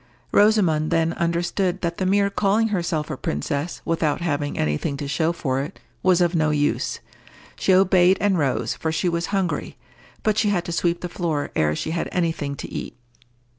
[0.31, 5.07] Rosamond then understood that the mere calling herself a princess, without having any thing to
[5.07, 7.01] show for it, was of no use.
[7.55, 9.77] She obeyed and rose, for she was hungry;
[10.23, 12.97] but she had to sweep the floor ere she had any thing to eat.